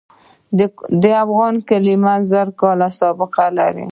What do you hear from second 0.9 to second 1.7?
د افغان